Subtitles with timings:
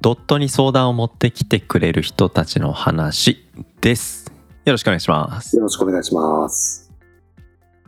[0.00, 3.44] ドットに相談を持ってきてくれる人たちの話
[3.80, 4.30] です。
[4.64, 5.56] よろしくお願いします。
[5.56, 6.92] よろしくお願いします。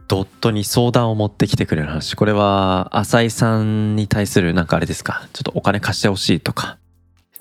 [0.09, 2.17] ドットに相談を持ってきてくれる話。
[2.17, 5.29] これは浅井さんに対するなんかあれですか？
[5.33, 6.79] ちょっとお金貸してほしいとか。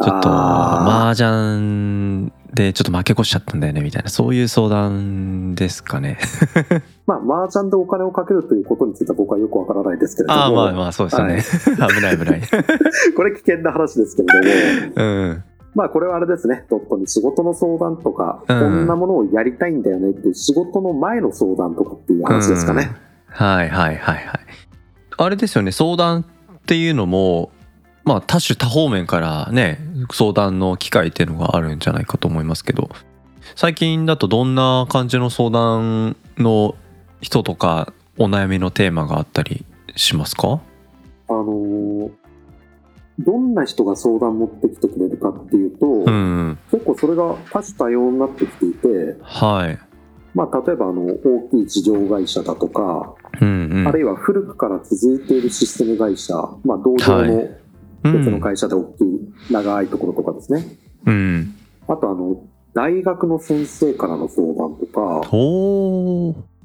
[0.01, 4.09] ちょっとあ麻雀でちょっと負け越しちゃったんだよねみたいな。
[4.09, 6.17] そういう相談ですかね。
[7.05, 11.43] まあ、麻雀でお金をかけるということについては僕はよくわからないですけれども、ああまあまあそうですよね、
[11.95, 12.41] 危ない危ない。
[13.15, 14.27] これ危険な話ですけれ
[14.95, 15.43] ども、うん。
[15.75, 18.59] まあこれはあれですね、ドットに仕事の相談とか、うん。
[18.59, 22.91] こんなものをやりたいんだよねっていう仕事の前の相談とかっていう話ですかね。
[23.27, 24.25] はいはいはいはい。
[25.17, 26.25] あれですよね相談っ
[26.65, 27.51] ていうのも
[28.09, 29.79] まあ多種多方面からね
[30.11, 32.89] 相談の機会っていうのがあるんじゃないかと思いますけど。
[33.55, 36.75] 最近だとどんな感じの相談の
[37.21, 40.59] 人とかお悩みのテーマがあったりしますか？
[41.29, 42.11] あのー
[43.19, 49.79] どんな人が相談持ってきてくれるかっていうと、うん結構それが多種多様になってきていて、はい。
[50.33, 53.87] まあ例えばあの大きい事業会社だとか、うんうん。
[53.87, 57.29] あるいは古くから続いているシステム会社、まあ同業はい。
[57.29, 57.49] の
[58.03, 60.65] 別の会社で大きい長いところとかですね。
[61.05, 61.55] うん。
[61.87, 65.21] あとあの、大学の先生からの相談とか、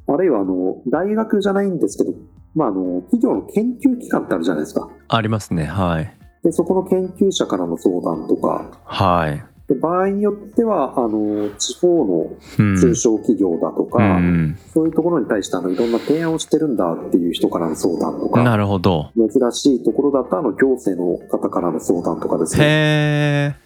[0.07, 2.17] あるいはあの、大学じゃないんですけど、
[2.55, 4.89] まああの、企業の研究機関ってあるじゃないですか。
[5.09, 5.65] ありますね。
[5.65, 6.17] はい。
[6.43, 12.77] で、そこの研究者からの相談とか、はいで場合によっては、あの、地方のうん。
[12.79, 14.59] 中小企業だとうか、ん。
[14.75, 19.11] そういうところに対してあの、いろんな提案をしてるんだっていう人からの相談となか、るほど。
[19.17, 22.65] 珍しいところだとあの、行政の方からの相談とかですね。
[22.65, 23.65] へえ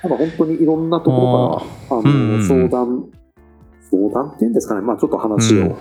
[0.00, 3.04] ただ本当にいろんなところから、あの、うんうん相談、
[3.90, 5.76] 相談っていうんですかね、まあちょっと話を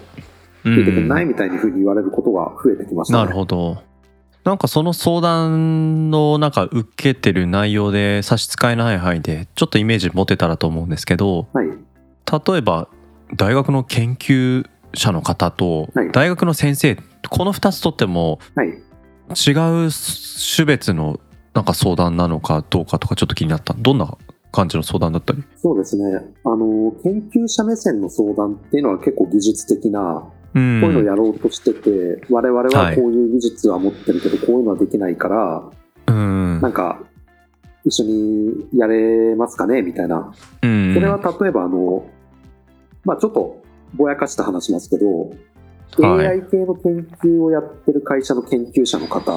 [0.66, 3.24] 聞いてくれないみたいにふうに言われることが増えてきました、ね。
[3.26, 3.78] なるほど。
[4.44, 11.68] なんかその相談のなんか受けてる内容で差し支えない範囲でちょっとイメージ持てたらと思うんですけどはい。
[11.68, 12.90] 例えば
[13.36, 16.98] 大学の研究者の方とはい大学の先生
[17.30, 18.68] この2つとってもはい。
[18.68, 19.52] 違
[19.88, 19.90] う
[20.56, 21.20] 種別の
[21.54, 24.18] なんか相談なのかどうかとかちょっと気になったどんな
[24.52, 25.44] 感じの相談だったり？
[25.58, 26.04] そうですね。
[26.46, 30.24] あの、研究者目線の相談っていうのは結構技術的な、う
[30.54, 35.64] こういうのをんやろうとしてて、我々はこういう技術は持ってるけど、こういうのはできないから、
[36.08, 36.62] うん。
[36.62, 37.00] なんか、
[37.86, 39.82] 一緒にやれますかね？
[39.82, 40.34] みたいな。
[40.62, 40.94] うん。
[40.94, 42.06] それは例えばあの、
[43.04, 43.64] まあちょっと
[43.96, 45.32] ぼやかした話しますけど、
[46.08, 46.28] はい。
[46.28, 49.32] AI 系の研究をやってる会社の研究者の方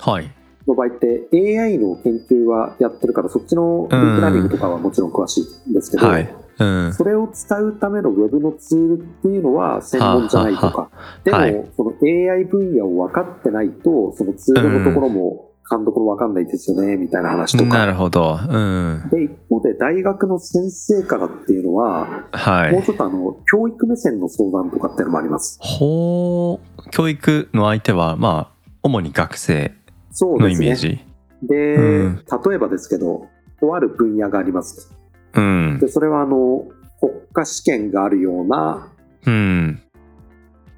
[0.00, 0.30] はい。
[0.66, 6.92] の場合って AI の研究はやってるからそっちのディープラーニングとかはもちろん詳しいんですけど、はいうん。
[6.92, 10.90] それを使うためのウェブのツールっていうのは専門じゃないとはか、
[11.24, 11.70] でも、はい。
[11.76, 17.86] その AI 分野を分かってないと、そのツールのところも勘どころ分かんないですよね、みたいな話となか。
[17.86, 18.38] るほど。
[18.48, 19.08] うん。
[19.10, 22.72] で、一方で大学の先生からっていうのは、はい。
[22.72, 25.58] もうちょっとあの、教育目線の相談とかっていうのもあります。
[25.60, 29.70] ほう教育の相手はまあ主に学生の
[30.12, 30.66] そうですね。
[30.66, 31.00] イメージ
[31.42, 32.24] で、うん。
[32.46, 33.26] 例えばですけど、
[33.60, 34.93] とある分野があります。
[35.34, 35.78] うん。
[35.80, 36.66] で、それはあの、
[37.00, 38.88] 国家試験があるような
[39.26, 39.80] うん。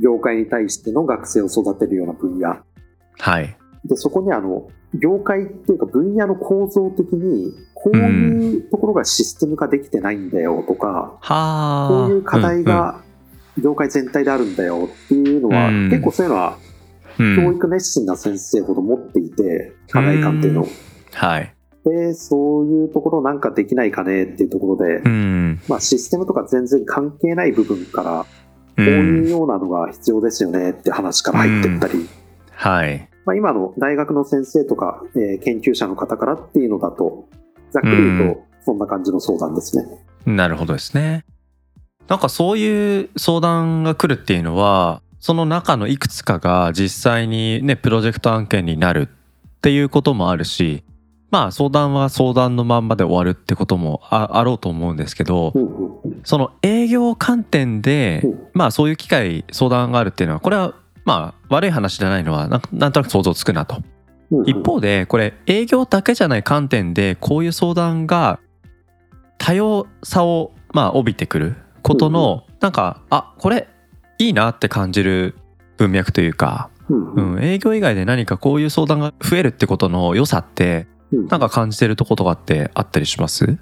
[0.00, 2.56] 業界に対しての学生を育てるような分野。
[3.18, 3.56] はい。
[3.84, 11.88] で、そこにあの、業界っていうか分野の構造的に、こういうところがシステム化できてないんだよとか、はあ。
[11.88, 13.02] こういう課題が
[13.62, 15.90] 業界全体であるんだよっていうのは、うん。
[15.90, 16.58] 結構そういうのは
[17.18, 17.36] うん。
[17.36, 20.68] 教育熱心な先生ほど持っていて、課題感っていうのを。
[21.12, 21.55] はい
[21.86, 25.60] で、そういうところなんかできないかねっていうところで、うん。
[25.68, 28.26] まあシステムとか全然関係ない部分から、うこ
[28.76, 32.08] ういうんようなのが必要ですよねって話から入ってったり、
[32.50, 33.08] はい。
[33.24, 37.28] まあ、今の大学の先生とか、えー研究者の方からっていうのだと、
[37.70, 39.84] ざっくり言うと、そんな感じの相談ですね。
[40.26, 41.24] なるほどですね。
[42.08, 50.84] なんかそういう相談が来るっていうのはその中のいくつかが実際にねプロジェクト案件になるっていうこともあるし
[51.30, 55.52] まあ相談は相談のまんまで終わるってこともああろうと思うんですけど
[56.24, 60.74] その営業観点でうんまあそういう機会相談があるっていうのはこれは
[61.04, 62.60] まあ悪い話じゃないのはなん
[62.92, 63.82] となく想像つくなと。
[64.44, 68.40] 一方でこれ営業だけじゃない観点でこういう相談が
[69.38, 73.68] 多様さをまあ帯びてくることの、なんかあこれ
[74.18, 75.36] いいなって感じる
[75.76, 83.58] 文脈というか、うん営業以外で何かこういう相談が増えるってことの良さってうんなんか感じてるとことかってあったりします？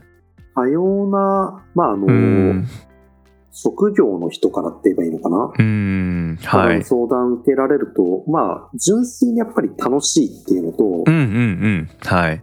[0.54, 2.68] 多様な、まあ、あの、うん。
[3.52, 5.52] 職業の人からって言えばいいのかな？
[5.58, 6.38] うん。
[6.42, 6.84] はい。
[6.84, 11.88] 相談受けられると、まあ、純粋にやっぱり楽しいっていうのとうん、うんうん。
[12.04, 12.42] はい。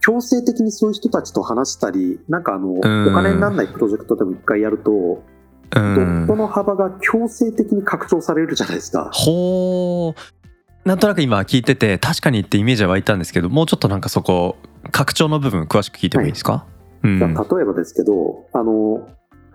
[0.00, 2.80] 強制的にそういう人たちと話したり、なんかあの、おん。
[2.80, 5.24] 金にならないプロジェクトでも一回やると、う
[5.72, 9.10] ドットんの幅が強制的に拡張されるじゃないですか。
[9.12, 10.14] ほう
[10.86, 14.56] なんとなく今聞いてて確かにってイメージは湧いたんですけどもうちょっとなんかそこ
[14.92, 16.64] 拡張の部分詳しく聞いてもいいですか、
[17.02, 17.18] うん。
[17.18, 19.08] じゃあ例えばですけど、あの、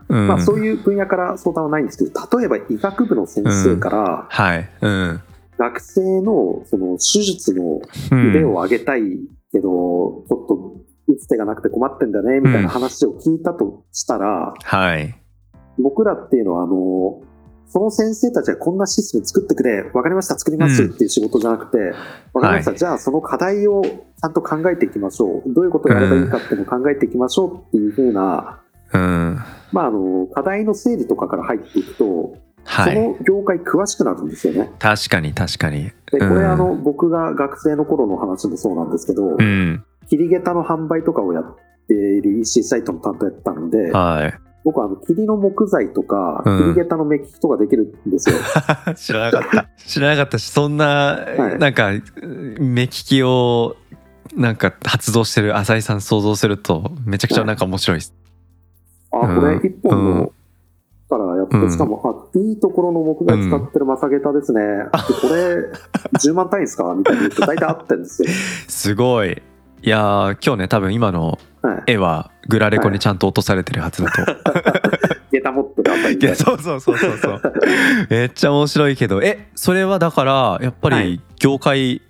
[0.10, 0.28] うん。
[0.28, 4.69] まあ、そういう分野から相談はないんですけど、例えば医学部の先生から、はい。
[4.81, 5.22] うん。
[5.57, 7.81] 学生のその手術の
[8.12, 9.01] うん腕を上げたい
[9.51, 15.16] けど、ちょっと打つ手がなくて困ってんだねみたいな話を聞いたとしたら、はい。
[15.78, 17.22] 僕らっていうのはあの
[17.71, 21.77] その先生たちがこんなシステム作ってくれ分かりました作りますっていう仕事じゃなくて、
[22.33, 22.77] 分かりました、はい。
[22.77, 25.53] じゃあその課題をちゃんと考えていきましょう。
[25.53, 28.59] どういうことをやればいいかっていうのを考えていきましょうっていうふうな、
[28.91, 29.39] うん。
[29.71, 32.35] まあ、あの課題の整理とかから入っていくと、
[32.65, 32.94] はい。
[32.94, 34.69] その業界詳しくなるんですよね。
[34.77, 35.85] 確かに確かに。
[35.85, 36.51] でこれ、うん。
[36.51, 39.85] あの僕が学生の頃の話もそうなんですけど、うん。
[40.09, 41.56] 切り下駄の販売とかをやっ
[41.88, 46.74] ている EC サイトの担当やってたので、はい僕はあの霧の木材とか、うん。
[46.74, 48.36] 切り下駄の目利きとかできるんですよ。
[48.96, 49.68] 知らなかった。
[49.86, 50.38] 知らなかった。
[50.38, 51.18] しそんな、
[51.56, 51.60] い。
[51.60, 51.92] なんか
[52.60, 53.75] 目利きを
[54.36, 58.13] なんか発動してる浅井さん想像するとめちゃくちゃなんか面白いです、
[59.12, 59.40] あ、うん。
[59.42, 60.16] これ一本うん。
[60.19, 60.31] の
[61.10, 61.72] からやって、うん。
[61.72, 64.62] しかも、あ、いいところの木材使ってるマサゲタですね。
[64.62, 64.68] で
[65.22, 65.56] これ、
[66.19, 66.94] 10万単位ですか？
[66.96, 68.30] みたいに言うと大体合ってるんですよ。
[68.69, 69.42] すごい
[69.83, 71.94] いやー今日ね多分今のはい。
[71.94, 74.25] 絵はグラレコにちゃんと落とされてるはずだと、
[75.31, 77.42] 下駄持ってるあたりいやそうそうそうそうそう。
[78.10, 82.01] めっちゃ面白いけどえそれはだからやっぱはり業界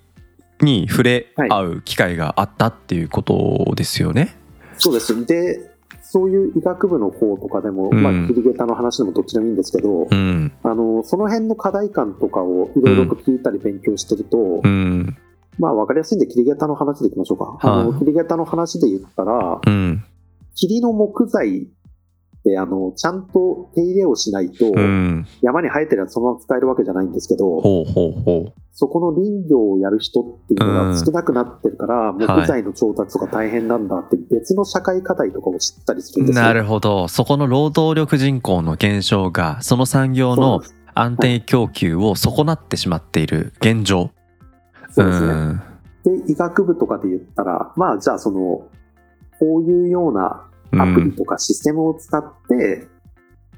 [0.62, 4.34] に触れ合う機会があったっていうことですよね、
[4.78, 5.26] そうです。
[5.26, 5.72] で、
[6.02, 8.02] そういう医学部の方とかでも、うん。
[8.02, 10.52] まあ、切り下駄の話でもどっちでもいいんですけど、うん。
[10.62, 15.16] あの、その辺の課題感とかをいろいろと聞いたり勉強してると、うん
[15.58, 17.58] まあ、わかりやすいんで、切り下駄の話でいきましょうか。
[17.60, 20.04] あの、はい切り下駄の話で言ったら、うん。
[20.54, 25.26] 霧の木材って、あの、ちゃんと手入れをしないと、うん。
[25.42, 36.42] 山に生えてるやつそのまま使えるわけじゃないんですけど、ほうほうほそこの林業をやる人っていうのが少なくなってるから、木材の調達とか大変なんだって別の社会課題とかを知ったりするんですよ。
[36.42, 37.06] なるほど。
[37.08, 40.74] そこの労働力人口の減少がその産業のそうなんです。
[40.94, 44.10] 安定供給を損なってしまっている現状
[44.92, 45.32] そうですね。
[45.32, 45.62] ん。
[46.26, 48.68] で、医学部とかで言ったら、まあ、じゃあその、
[49.38, 52.86] こういうようなアプリとかシステムを使って、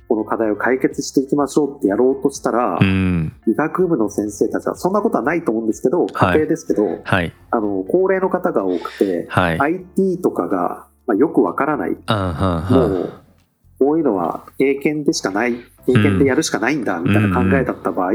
[0.08, 3.32] この課題を解決していきましょうってやろうとしたら、うん。
[3.46, 7.32] 医学部の先生たちはそんなことはないと思うんですけど、家庭ですけど、はい。
[7.50, 13.12] あの高齢の方が多くて、はい、IT とかが、まあ、よくわからない、もんう
[13.78, 15.54] こういうのは経験でしかない、
[15.87, 18.12] 経験でやるしかないんだみたいな考えだった場合、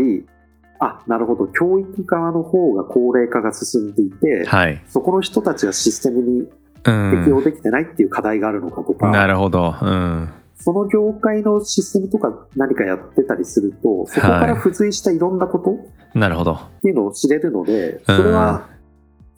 [0.80, 6.50] あなるほど、教育側の方が高齢化が進んでいて、はい、そこの人たちがシステムに
[6.86, 7.12] うん。
[7.18, 15.76] 適用できてないっていう課題があるのかとか、なるほど、うん、その業界のシステムとか何かやってたりすると、そこから付随したいろんなことっ
[16.14, 16.60] なるほど。
[16.82, 18.68] ていうのを知れるので、それは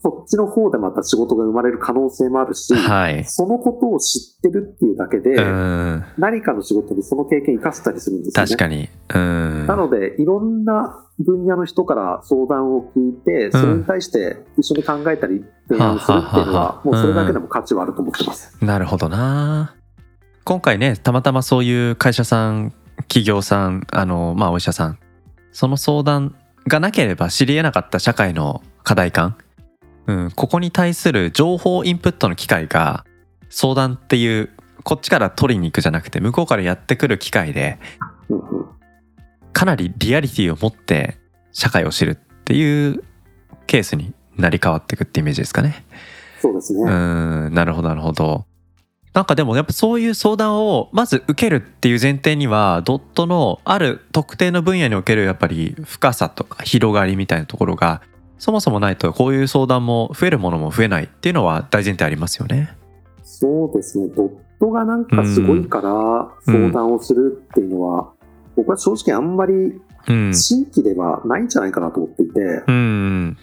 [0.04, 3.24] そっちの方でまた仕事が生まれる可能性もあるし、はい。
[3.26, 6.06] そのことを知ってるっていうだけで、うん。
[6.18, 8.48] 何かの仕事にその経験生かせたりするんですよね。
[8.48, 8.90] 確かに。
[9.14, 9.68] うん。
[9.68, 18.58] なので、いろんな分野の人から相談を聞いて、それに対して一緒に考えたり提案するっていうのはは、もうそれだけでも価値はあると思ってます。
[18.64, 19.76] なるほどな。
[20.44, 25.00] 今回ねたまたまそういう会社さん企業さんあのまあお医者さん
[25.52, 26.36] その相談
[26.68, 29.38] がなければ知り得なかった社会の課題感、
[30.12, 33.06] うん、ここに対する情報インプットの機会が
[33.50, 34.50] 相談っていう
[34.84, 37.80] こっちから取りに行くじゃなくて向こうからやってくる機会で
[39.54, 41.18] かなりリアリティを持って
[41.54, 43.04] 社会を知るっていう
[43.68, 45.86] ケースになり変わっていくってイメージですかね。
[46.42, 46.84] そうですね。
[46.84, 48.46] うーんなるほどなるほど。
[49.14, 58.02] なんかでもやっぱそういう相談をまず受けるっていう前提にはドットのある特定の分野におけるやっぱり深さとか広がりみたいなところが
[58.42, 62.76] そもそもないとこういう相談も増えるものも増えないっていうのは大前提ありますよね。
[63.22, 64.08] そうですね。
[64.08, 68.10] ドットがなんかすごいから相談をするっていうのは、
[68.56, 70.34] 僕は正直あんまりうん。
[70.34, 73.38] 新規ではないんじゃないかなと思っていて、うん。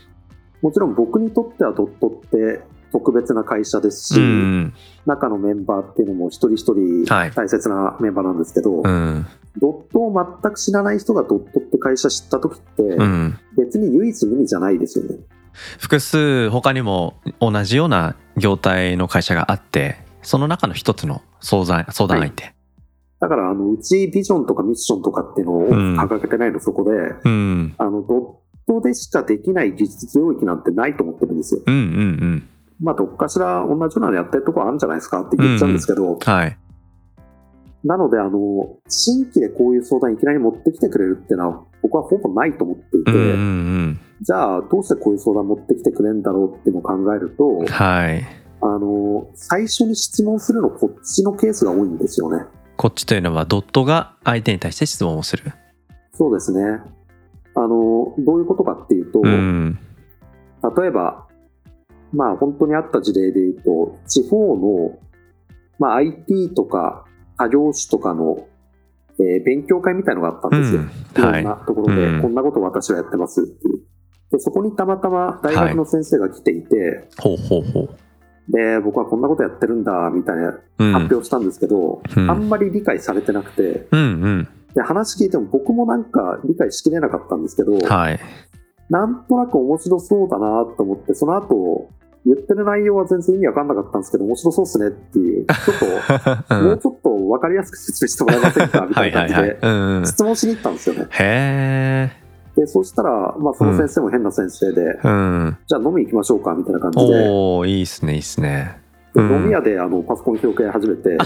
[0.60, 4.74] もちろん僕にとってはドットって特別な会社ですし、うん
[5.06, 9.26] 中のメンバーっていうのも一人一人はい大切なメンバーなんですけど、うん
[9.60, 13.38] ドットを全く知らない人がドットって会社知った時って、うん。
[13.56, 15.16] 別に唯一無二じゃないですよね。
[15.78, 22.54] 複数他にも同じような業態の会社があってその中の一つの相談相談相手、
[23.20, 26.90] だから、あの、うちビジョンとかミッションとかっていうのを掲げてないの、そこで、
[27.24, 31.62] うん、あの、ドットでしかできない技術領域なんてないと思ってるんですよ。
[31.66, 31.84] うんうんう
[32.26, 32.48] ん。
[32.80, 36.58] まあ、どっかしら同じようなのやってるとこあるんじゃないですかって言っちゃうんですけど、はい
[37.84, 48.26] なので、あの、新規でこういう相談いきなり持ってきてくれるっていうのは、僕はほぼないと思っていて、うんうんじゃあ、どうしてこういう相談持ってきてくれるんだろうっていうのを考えるとうん、はい
[48.60, 52.44] あの、最初に質問するのこっちのケースが多いんですよね。
[52.76, 55.52] こっちというのはドットが相手に対して質問をする
[56.12, 56.80] そうですね。
[57.54, 59.78] あの、どういうことかっていうと、うん
[60.76, 61.28] 例えば、
[62.12, 64.98] まあ本当にあった事例で言うと、地方の、
[65.78, 67.04] まあ IT とか
[67.38, 68.46] 他業種とかの、
[69.20, 70.82] えー勉強会みたいのがあったんですよ。
[70.82, 71.34] い。
[71.34, 72.22] ろんなところで、うん。
[72.22, 73.80] こんなこと私はやってますっていう。
[74.30, 77.88] で、そこにたまたま大学の先生が来ていて、ほうほうほう。
[78.50, 80.92] で、僕はこんなことやってるんだ、みたいなうん。
[80.92, 82.30] 発表したんですけど、うん。
[82.30, 84.48] あんまり理解されてなくて、うんうん。
[84.74, 88.20] で、話聞いても僕もなんか理解しきれなかったんですけど、はい。
[88.90, 91.90] なんとなく面白そうだなと思って、その後、
[92.26, 101.06] 言ってる内容は全然意味わかんなかったんですけど、面白そうっすねっていう、 ちょっと、もうちょっとわかりやすく説明してもらえませんかみたはいいな感じで、質問しに行ったんですよね。
[101.10, 105.56] へで、そうしたら、まあ、その先生も変な先生で、えうん。
[105.66, 108.80] じゃあ飲み行きましょうかみたいな感じで、おおいいっすねいいっすね。
[109.14, 109.32] でうん。
[109.32, 111.16] 飲み屋であのパソコン表現始めて、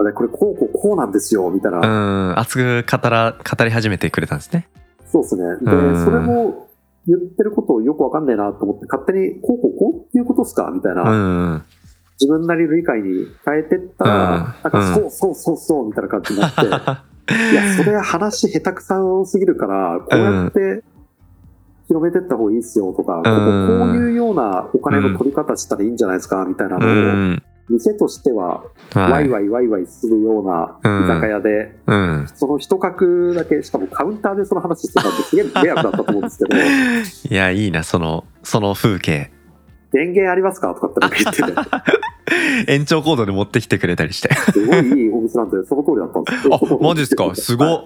[0.00, 1.78] あれ、これこうこうこうなんですよ、みたいな。
[1.80, 2.38] うん。
[2.38, 4.68] 熱く語ら語り始めてくれたんですね。
[5.06, 5.42] そうですね。
[5.60, 6.04] で、うん。
[6.04, 6.69] それも
[7.06, 10.70] 言ってることをよくわかんないなと思って、勝手にこうこうこうっていうことっすか？
[10.72, 11.02] みたいな。
[11.02, 11.52] うん。
[11.52, 11.62] うん
[12.22, 14.42] 自分なりの理解に変えてったら、うん。
[14.42, 16.66] なんかそうそうそうそうみたいな感じになって、
[17.52, 20.82] いや、それ話下手くさすぎるから、こうやって
[21.88, 26.44] 広めてった方がいいっすよとか、こここういうようなお金の取り方したらいいんじゃないですか？
[26.44, 29.12] みたいなうのを、ん店としてははい。
[29.12, 32.26] ワイワイワイワイするような居酒屋で、うん。
[32.34, 35.36] その一角だけ、しかもカウンターでその話してたんです。
[35.36, 36.56] げえ迷惑だったと思うんですけど、
[37.30, 39.30] いやいいなそのその風景。
[39.92, 40.74] 電源ありますか？
[40.74, 41.42] とかってなんか言って
[42.64, 44.32] て、 延長コードで持ってきてくれたりして。
[44.34, 46.60] すごいいいお店なんで、その通りだったんですよ。
[46.80, 47.34] あマジっすか？
[47.34, 47.68] すごっ。
[47.68, 47.82] は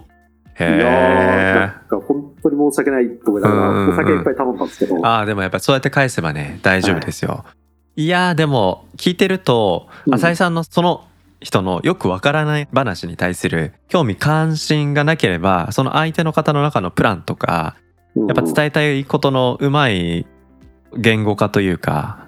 [0.66, 0.76] い。
[0.76, 7.63] いやーなん本当に申し訳ないと思いながうんうんうんら、お酒いっぱい頼んだんですけど、えああでもやっぱりそうやって返せばね大丈夫ですよ、い、
[7.96, 10.14] やーでも聞いてるとうん。
[10.14, 11.06] 浅井さんのその
[11.40, 17.76] 人のよくわからない話に対する興味関心がなければその相手の方の中のプランとか
[18.16, 20.26] やっぱ伝えたいことのうまい
[20.96, 22.26] 言語化というか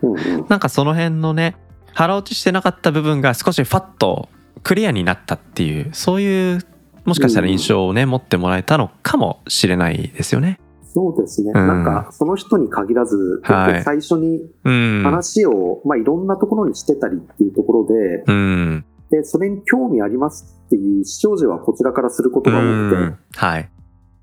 [0.49, 1.57] なんかその辺のね
[1.95, 4.29] 腹落ちしてなかった部分が少しファッと
[4.63, 6.67] クリアになったっていうそういう
[7.07, 10.59] もしかしたら印象をね、持ってもらえたのかもしれないですよね。
[10.97, 15.03] そうですね、うんなんかその人に限らず、はい最初にうん。
[15.05, 18.85] 話を、まあ、いろんなところにしてたりっていうところで、うん。
[19.11, 21.05] でそれに興味ありますっていう意思表
[21.43, 23.69] 示はこちらからすることが多くうんはい。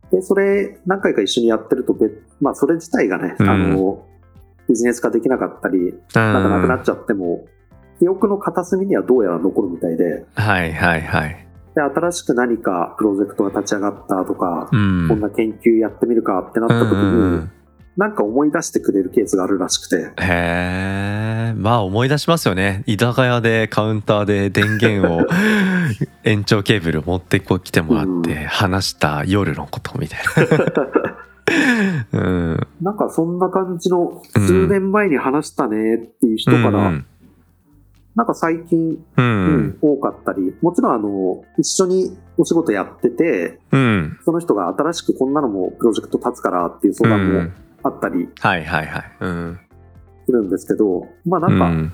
[0.10, 4.04] て、でそれ何回か一緒にやってると別、まあ、それ自体がね、うんあの
[4.68, 7.46] ビジネス化できなかったり、なんかなくなっちゃっても、
[8.00, 11.43] 記憶の片隅にはどうやら残るみたいで、はいはいはい。
[11.76, 15.08] で新しく何かプロジェクトが立ち上がったとか、うん。
[15.08, 17.52] こんな研究やってみるかってなった時に、うん
[17.96, 21.54] なんか思い出してくれるケースがあるらしくて、へえ。
[21.56, 22.84] まあ思い出しますよね。
[22.88, 25.28] 居酒屋でカウンターで電源を
[26.26, 30.20] 延長ケーブル持ってこきてもらって話した夜のことみたい
[32.12, 32.18] な。
[32.20, 32.20] う
[32.54, 32.68] ん。
[32.82, 37.06] なんかそんな感じの数年前に話したねっていう人から、うん
[38.16, 39.78] なんか最近、ううんん。
[39.82, 44.20] 多かったり、もちろんあの、一緒にお仕事やってて、うん。
[44.24, 47.52] その人が新しくこんなのもプロジェクト立つからっていう相談も
[47.84, 49.04] あったりはいはいはい。
[49.22, 49.60] うん。
[50.26, 51.92] するんですけど、まあなんかうん。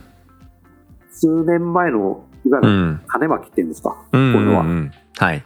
[1.11, 3.01] 数年前のいわゆるうん。
[3.07, 4.33] 種まきっていうんですか、うん。
[4.33, 5.43] これはうんはい。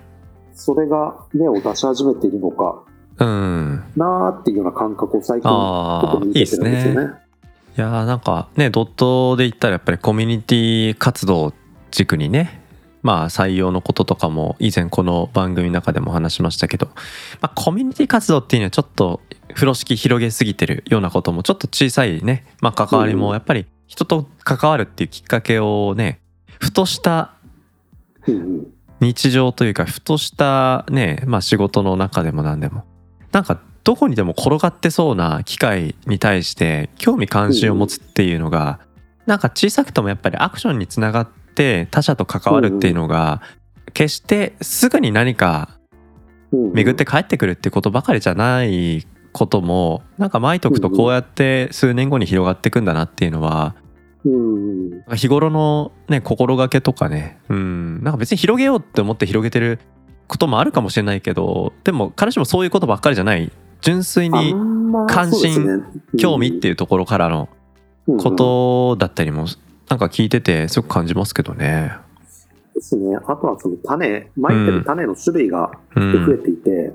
[0.56, 2.84] それが芽を出し始めているのか
[3.20, 3.84] うん。
[3.96, 6.64] なーっていうような感覚を最近ちょっああ、と見てるんですよ
[6.96, 7.04] ね。
[7.06, 7.23] い
[7.76, 11.54] やーなんかねドットで言ったらやっぱりコミュニティ活動を
[11.92, 12.62] 軸にね
[13.02, 16.88] まあ採用のこととかも以前この番組の中でも話しましたけど、
[17.42, 19.22] まあ、コミュニティ活動っていうのはちょっと
[19.54, 26.22] 風呂敷広げすぎてるようなこともちょっと小さいね、まあ、関わりもやっぱり人と関わるっていうきっかけをね
[26.60, 27.34] ふとした
[29.02, 32.86] 日常というかふとしたね、まあ、仕事の中でも何でも。
[33.32, 38.80] なんかどこにでも転がってそうな機械に対して興味関心を持つっていうのが、
[39.26, 43.42] なんか小さくともやっぱりアクションにつながって他者と関わるっていうのが、
[43.94, 45.70] 決してすぐに何か
[46.52, 53.76] 巡って帰ってくるってことばかりじゃないこともなんか巻いとくとこうやって数年後に広がっていくんだなっていうのは
[54.26, 55.04] うん。
[55.16, 57.40] 日頃のね心がけとかね。
[57.50, 58.04] うん。
[58.04, 59.80] なんか別に広げようって思って広げてる
[60.28, 63.52] こともあるかもしれないけどでも彼氏もそういうことばっかりじゃない
[63.84, 64.56] 純粋に
[65.08, 65.84] 関心
[66.18, 67.50] 興味っていうところからの
[68.06, 69.46] ことだったりも
[69.90, 71.94] なんか聞いててすごく感じますけどね。
[72.74, 73.16] ですね。
[73.18, 76.94] あとはその種、まいてる種の種類が増えていて、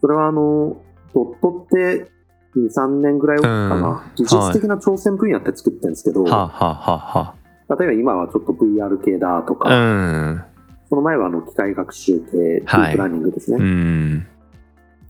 [0.00, 0.76] それはあの、
[1.14, 2.10] ドットって
[2.56, 4.24] 2、3年ぐらいかな、うん。
[4.24, 6.74] 技術的な挑戦分野って作ってるんですけど、はあ、はあ
[7.18, 7.34] は
[7.78, 9.68] 例えば今はちょっと VR 系だとか、
[10.88, 14.26] その前はあの機械学習系、ディープラーニングですね。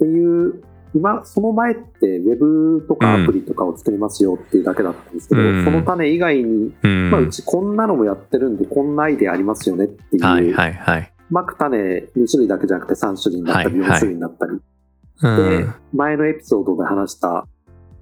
[0.04, 0.62] ていう、
[0.94, 11.12] 今、その前ってウェブとかアプリとかを作りますよっていうだけだったんですけど、うんその種以外に、うんまあ、うちこんなのもやってるんで、こんなアイデアありますよねっていう、はいはいはい。
[11.30, 11.76] まく種
[12.16, 14.52] 2種類だけじゃなくて3種類になったり、はいはい4種類になったり。
[14.52, 14.61] う
[15.23, 17.46] でん、前のエピソードで話した、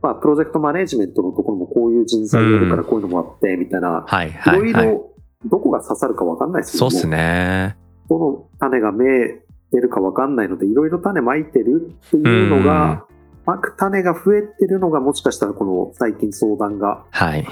[0.00, 4.72] まあ、プロジェクトマネジメントのところもこういう人材がいるからこういうのもあって、みたいな、はいいはいはい。
[4.72, 5.10] ろいろ
[5.46, 7.76] どこが刺さるかわかんないですけども、そうっすね。
[8.08, 9.41] どの種が芽
[9.72, 13.06] 出るかわかんないので、いろいろ種まいてるっていうのが、
[13.46, 17.46] まく種が増えてるのが、もしかしたらこの最近相談が、はい。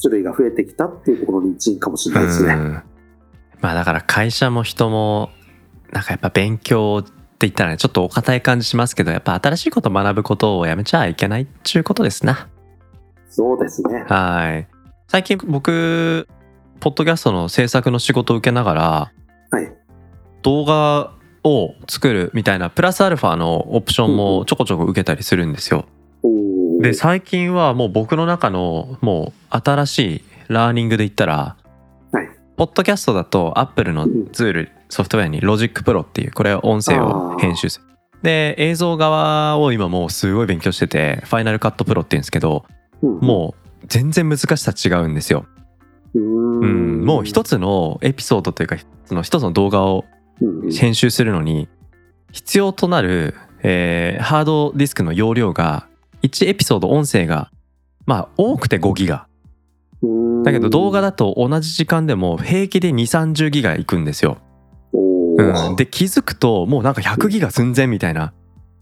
[0.00, 2.54] 種類が増えてきたっていうところに一因かもしれないですね。
[2.54, 2.82] うん
[3.60, 5.30] まあだから会社も人も
[5.92, 12.48] なんかやっぱ勉強って言ったらねちょっとお堅い感じしますけどやっぱ新しいこと学ぶことをやめちゃいけないっちゅうことですな。
[13.28, 14.04] そうですね。
[14.06, 14.68] はい。
[15.08, 16.28] 最近僕
[16.80, 19.12] ポッドキャストの制作の仕事を受けながら
[19.50, 19.72] はい。
[20.42, 21.12] 動画
[21.46, 25.86] を作るみたいなプラスアルファのオプションもちょこちょこ受けたりするんですよ。
[26.80, 31.56] で最近はもう僕の中のもう新しいラーニングで言ったら、
[32.12, 32.28] はい。
[32.56, 37.86] ポッドキャストだとアップルのツールソフトウェアに Logic Pro っていうこれは音声を編集する。
[38.22, 42.64] で映像側を今もうすごい勉強してて Final Cut Pro っていうんですけど
[43.02, 45.46] うんもう全然難しさ違うんですよ、
[46.14, 46.22] うう
[46.66, 50.15] ん、もう一つのエピソードというかその一つの動画をうん
[50.78, 51.68] 編集するのに
[52.32, 55.86] 必要となる、えーハードディスクの容量が
[56.22, 57.50] 1エピソード音声が
[58.04, 59.26] まあ多くて5ギガ。
[60.02, 60.42] うん。
[60.42, 64.38] だけど動画だと同じ時間でも平気で2 3 0ギガいくんですよ、
[64.92, 68.32] うん、で気づくともうなんか100ギガ寸前みたいな。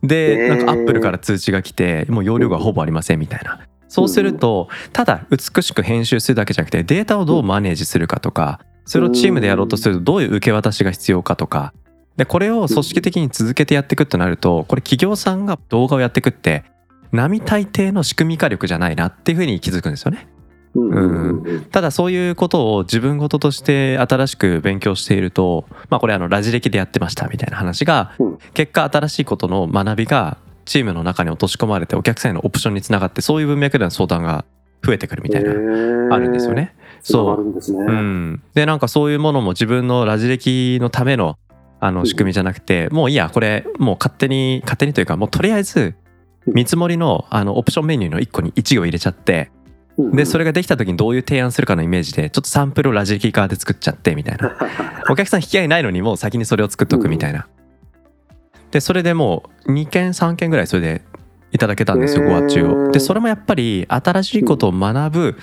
[0.02, 3.60] でなんかアップルから通知が来てもう容量がほぼありませんみたいな。
[3.88, 11.72] そうするとただ美しく編集するだけじゃなくてデータをどうマネージするかとかそれをチームでやろうとするとどういう受け渡しが必要かとか
[12.16, 16.64] でこれを組織的に続けてやっていくとなるとこれ企業さんが動画をやっていくって
[17.12, 20.28] 並大抵の仕組み化力じゃないなっていうふうに気づくんですよね。
[20.74, 34.44] うんただそういうことを自分事として新しく勉強しているとまあこれあのラジ歴でやってましたみたいな話がうん結果新しいことの学びがチームの中に落とし込まれてお客さんへのオプションにつながってそういう文脈での相談が
[34.84, 35.54] 増えてくるみたいなあ
[36.18, 36.54] るんですよ。
[36.54, 36.74] ね。
[37.04, 37.54] そう。
[37.54, 37.84] ですね。
[37.86, 41.38] うん、でなんかそういうものも自分のラジ歴のための
[41.80, 45.94] あの仕組みじゃなくて、もういいやこれもう勝手に勝手にというかもうとりあえず
[46.46, 49.50] 見積もりのあのオプションメニューの1個に1行入れちゃって
[49.98, 54.56] でそれれができた時にどういう提案するかのイメージでちょっとサンプルをラジ歴側で作っちゃってみたいな。
[55.08, 57.46] お客さん引き合いないのにもう先にそれを作っとくみたいな。
[58.72, 61.02] でそれでもう2件3件ぐらいそれで
[61.52, 62.90] いただけたんですよご発注を。
[62.90, 65.36] でそれもやっぱり新しいことを学ぶ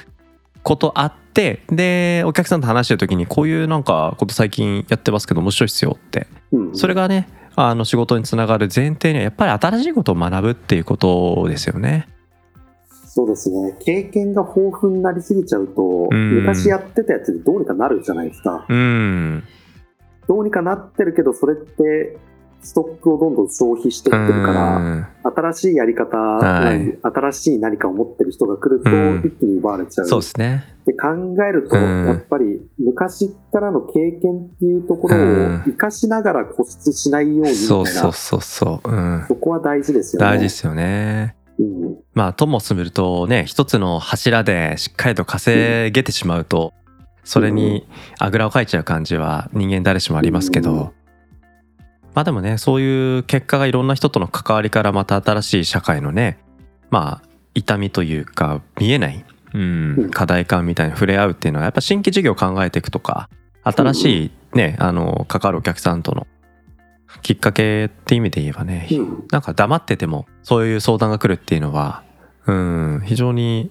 [0.63, 6.28] ことあってでお客さんと話してる時にこういうなんかこと最近やってますけど面白いっすよって
[6.74, 12.08] それががねあの仕事につながる前提にはやっぱり新しいことを学ぶっていうことですよね。
[13.06, 13.76] そうですね。
[13.84, 18.65] 経験が豊富になりすぎちゃうと、うん昔やってたやつでどうにかなるじゃないですか。
[18.69, 19.43] うん
[20.28, 22.17] どうにかなってるけど、それって
[22.62, 30.08] ストックをどんどん消費していってるから、うん新しいやり方、はい新しい何かを持ってる人が来ると、うん一気に奪われちゃう。
[30.08, 30.63] そうですね。
[30.82, 31.08] って考
[31.43, 38.89] えると、うんやっぱり昔からの経験っていうところうんを生かしながら固執しないようにみたいな、そうそうそうそう。
[38.89, 39.26] うん。
[39.28, 40.28] そこは大事ですよね。
[40.28, 41.36] 大事ですよね。
[41.60, 46.74] うんまあともするとね一つの柱でしっかりと稼げてしまうと
[47.24, 50.89] それにあぐらをかいちゃう感じは人間誰しもありますけど、うん
[52.13, 56.39] まあでもねそういう結果がいろんな人との関わりからまた新しい社会のね
[56.89, 59.95] まあ痛みというか見えない、うん。
[59.97, 63.30] うん課題感みたいに触れ合うっていうのはやっぱ新規事業を考えていくとか
[63.63, 66.28] 新しいねあの関わるお客さんとの
[67.21, 69.28] きっかけって意味で言えばね、うん。
[69.32, 72.04] なんか黙っててもそういう相談が来るっていうのは
[72.45, 73.69] うん非常に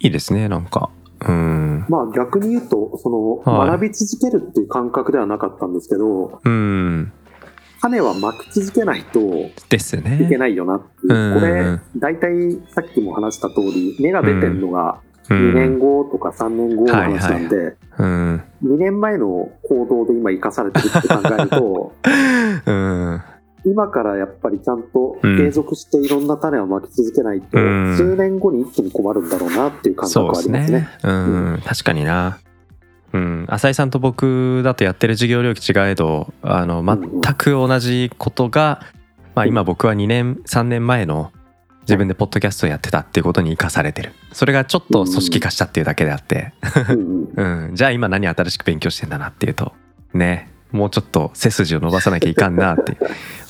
[0.00, 0.90] いいですねなんか。
[1.20, 1.86] うん。
[1.88, 3.70] まあ逆に言うと、その、はい。
[3.70, 7.12] 学び続けるっていう感覚ではなかったんですけど、うん
[7.82, 9.20] 種はまき続けないと
[9.68, 11.14] ですいけねないよなっていう。
[11.14, 11.34] うん。
[11.34, 18.42] これ、大体さっきも話した通り、芽が出てるのがう2年ん、後とか3年後の話なんで、うん。
[18.64, 21.92] 2年前の行動で今生かされてるって考えると、
[22.66, 23.20] うん、
[23.64, 25.36] 今からやっぱりちゃんとうん。
[25.36, 27.96] 継続していろんな種をまき続けないと、うん。
[27.96, 30.78] 数年後に一気に困るんだろうなっていう感覚はありますね。
[30.78, 30.88] ね。
[31.02, 32.38] うん、確かにな
[33.12, 38.80] うん、浅井さんと僕だとやってる事業領域違えどあの全く同じことが、
[39.34, 41.30] まあ、今僕は2年3年前の
[41.82, 44.12] 自分でポッドキャストをやってたっていうことに生かされてる。
[44.32, 46.52] それがちょっと組織化したっていうだけであって、
[47.36, 49.72] うん、じゃあ今何新しく勉強してんだなっていうと。
[50.14, 52.96] ねもうちょっと背筋を伸ばさなきゃいかんなって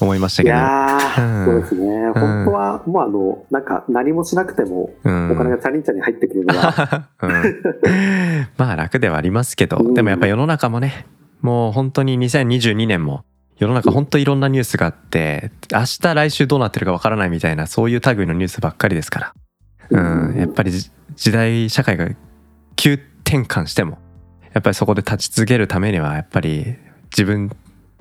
[0.01, 1.45] 思いましたいけど、やー、うん。
[1.45, 2.11] そうですね。
[2.13, 9.95] 本当は、もうあの、なんか何もしなくても、うん、お金がチャリンチャリン入ってくるのが、 うん、まあ楽ではありますけど、うん。
[9.95, 11.07] でもやっぱ世の中もね
[11.41, 13.25] もう本当に2022年も
[13.59, 19.35] 世の中本当いろんなニュースがあって明日来週どうなってるかわからないみたいなそういう類のニュースばっかりですか
[19.91, 22.09] ら、うん、やっぱりじ時代社会が
[22.77, 23.99] 急転換しても
[24.55, 26.77] やっぱりそこで立ち続けるためにはやっぱり
[27.13, 27.51] 自分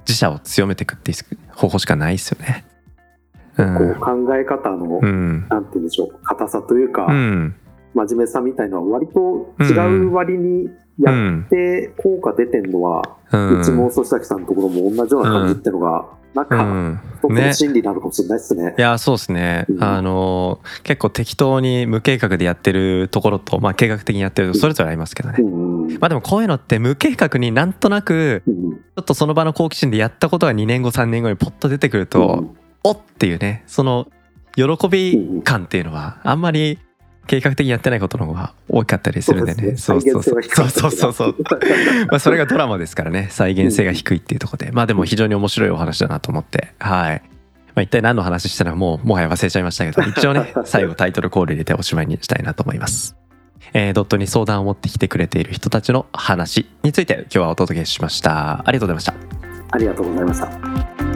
[0.07, 1.17] 自社を強めていくっていう
[1.55, 2.65] 方法しかないですよね。
[3.57, 5.47] う、こうん考え方の、うん。
[5.49, 7.55] なんて言うんでしょう、硬さというか、うん。
[7.93, 9.73] 真面目さみたいのは割と違
[10.05, 10.69] う割に
[10.99, 13.59] やって効果出てんのは、うん。
[13.59, 18.75] うちも粗崎さんのところも同じような感じってのが、なんうか、ん一つの心理なのかもしれないですね。
[18.77, 19.83] いやそうですね、うん。
[19.83, 34.07] あの結構適当に無計画でやってるところと、まあ、計画的にやってるとそれぞれありますけどね、うんうんまあでもこういうのって無計画になんとなくうんちょっとその場の好奇心でやったことが2年後3年後にポッと出てくると、おっっていうねその
[34.55, 36.79] 喜び感っていうのはあんまり
[37.27, 41.35] 計画的にやってないことの方が多かったりするんでねそうそうそうそうそうそうそう
[42.07, 47.21] まあそれがドラマですからね再現性が低いっていうところでまあでも非常に面白いお話だなと思ってはい。
[47.73, 53.15] まあ、一体何の話したらもうもはや忘れちゃいましたけど一応ね 最後タイトルコール入れておしまいにしたいなと思います。
[53.73, 58.63] えードットに相談を持ってきてくれている人たちの話について今日はお届けしました。
[58.65, 59.13] ありがとうございました。
[59.71, 61.10] ありがとうございました。